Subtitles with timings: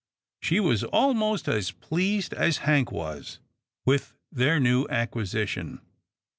[0.41, 3.37] She was almost as pleased as Hank was
[3.85, 5.79] with their new acquisition.